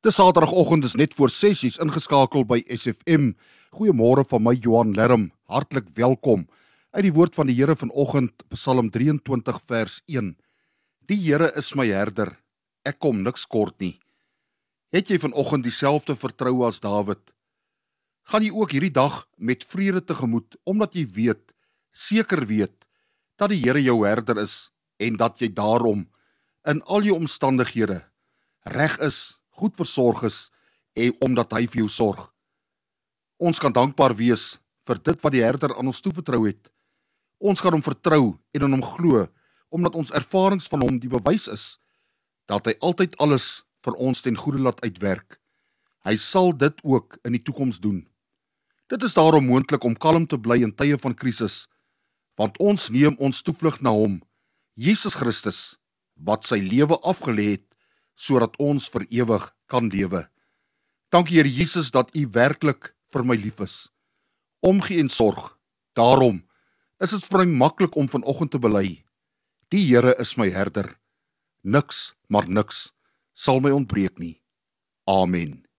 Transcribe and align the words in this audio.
Dis 0.00 0.16
Saterdagoggend 0.16 0.84
is 0.84 0.94
net 0.96 1.14
voor 1.14 1.28
6:00 1.28 1.76
ingeskakel 1.78 2.46
by 2.48 2.62
SFM. 2.66 3.34
Goeiemôre 3.70 4.24
van 4.24 4.42
my 4.42 4.54
Johan 4.54 4.94
Lerm. 4.94 5.32
Hartlik 5.44 5.88
welkom 5.94 6.48
uit 6.90 7.02
die 7.02 7.12
woord 7.12 7.34
van 7.34 7.46
die 7.46 7.54
Here 7.54 7.76
vanoggend 7.76 8.48
Psalm 8.48 8.88
23 8.90 9.60
vers 9.66 10.00
1. 10.06 10.38
Die 11.04 11.18
Here 11.20 11.52
is 11.54 11.74
my 11.74 11.86
herder. 11.86 12.40
Ek 12.82 12.98
kom 12.98 13.20
niks 13.22 13.44
kort 13.46 13.76
nie. 13.78 14.00
Het 14.88 15.08
jy 15.08 15.18
vanoggend 15.18 15.64
dieselfde 15.64 16.16
vertroue 16.16 16.64
as 16.66 16.80
Dawid? 16.80 17.20
Gaan 18.24 18.42
jy 18.42 18.50
ook 18.56 18.70
hierdie 18.72 18.90
dag 18.96 19.28
met 19.36 19.64
vrede 19.64 20.00
tegemoet 20.00 20.56
omdat 20.64 20.94
jy 20.94 21.04
weet, 21.12 21.52
seker 21.92 22.46
weet 22.46 22.86
dat 23.36 23.50
die 23.50 23.60
Here 23.60 23.82
jou 23.82 24.06
herder 24.06 24.38
is 24.38 24.70
en 24.96 25.16
dat 25.16 25.40
jy 25.40 25.52
daarom 25.52 26.08
in 26.64 26.82
al 26.88 27.02
jou 27.02 27.20
omstandighede 27.20 28.00
reg 28.64 28.96
is 28.98 29.39
goed 29.60 29.76
versorg 29.76 30.24
is 30.28 30.38
en 30.96 31.14
omdat 31.26 31.52
hy 31.56 31.66
vir 31.70 31.84
jou 31.84 31.90
sorg. 31.92 32.26
Ons 33.40 33.60
kan 33.62 33.72
dankbaar 33.72 34.16
wees 34.16 34.58
vir 34.88 35.00
dit 35.00 35.22
wat 35.22 35.32
die 35.32 35.44
Herder 35.44 35.76
aan 35.76 35.88
ons 35.92 36.02
toevertrou 36.04 36.42
het. 36.48 36.68
Ons 37.40 37.62
kan 37.64 37.72
hom 37.72 37.84
vertrou 37.84 38.36
en 38.52 38.66
in 38.66 38.78
hom 38.78 38.84
glo 38.96 39.26
omdat 39.70 39.94
ons 39.94 40.10
ervarings 40.18 40.66
van 40.66 40.82
hom 40.82 40.98
die 40.98 41.10
bewys 41.12 41.46
is 41.48 41.64
dat 42.50 42.66
hy 42.66 42.74
altyd 42.82 43.14
alles 43.22 43.62
vir 43.86 43.94
ons 44.02 44.22
ten 44.24 44.36
goeie 44.36 44.58
laat 44.58 44.80
uitwerk. 44.82 45.38
Hy 46.02 46.16
sal 46.18 46.50
dit 46.56 46.80
ook 46.82 47.20
in 47.24 47.36
die 47.36 47.44
toekoms 47.44 47.78
doen. 47.78 48.02
Dit 48.90 49.04
is 49.06 49.14
daarom 49.14 49.46
moontlik 49.46 49.84
om 49.86 49.94
kalm 49.94 50.26
te 50.26 50.38
bly 50.40 50.58
in 50.66 50.74
tye 50.74 50.98
van 50.98 51.14
krisis 51.14 51.66
want 52.40 52.56
ons 52.58 52.88
neem 52.88 53.16
ons 53.20 53.42
toevlug 53.44 53.82
na 53.84 53.92
hom, 53.92 54.14
Jesus 54.72 55.14
Christus 55.18 55.76
wat 56.24 56.46
sy 56.48 56.56
lewe 56.64 56.96
afgelê 57.04 57.50
het 57.54 57.66
sodat 58.20 58.58
ons 58.60 58.88
vir 58.92 59.06
ewig 59.08 59.46
kan 59.70 59.88
lewe. 59.88 60.26
Dankie 61.10 61.40
Here 61.40 61.48
Jesus 61.48 61.90
dat 61.90 62.12
U 62.14 62.26
werklik 62.36 62.92
vir 63.10 63.24
my 63.24 63.36
lief 63.40 63.60
is. 63.64 63.88
Omgee 64.60 65.00
en 65.00 65.08
sorg. 65.08 65.56
Daarom 65.96 66.42
is 67.00 67.14
dit 67.16 67.24
vir 67.32 67.42
my 67.42 67.64
maklik 67.64 67.96
om 67.96 68.10
vanoggend 68.12 68.52
te 68.52 68.60
bely. 68.60 69.00
Die 69.72 69.82
Here 69.88 70.14
is 70.20 70.36
my 70.36 70.50
herder. 70.52 70.98
Niks, 71.64 72.12
maar 72.28 72.48
niks 72.48 72.90
sal 73.34 73.60
my 73.64 73.72
ontbreek 73.72 74.20
nie. 74.20 74.36
Amen. 75.08 75.64